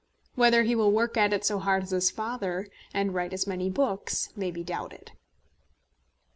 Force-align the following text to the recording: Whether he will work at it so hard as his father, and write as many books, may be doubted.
Whether 0.33 0.63
he 0.63 0.73
will 0.73 0.91
work 0.91 1.15
at 1.15 1.31
it 1.31 1.45
so 1.45 1.59
hard 1.59 1.83
as 1.83 1.91
his 1.91 2.09
father, 2.09 2.65
and 2.91 3.13
write 3.13 3.33
as 3.33 3.45
many 3.45 3.69
books, 3.69 4.29
may 4.35 4.49
be 4.49 4.63
doubted. 4.63 5.11